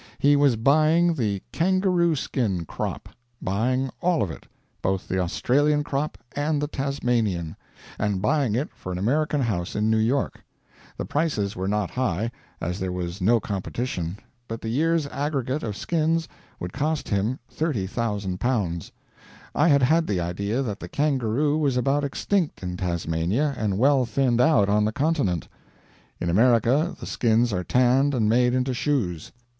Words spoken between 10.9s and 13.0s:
The prices were not high, as there